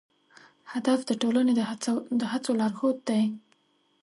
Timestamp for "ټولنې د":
1.21-2.23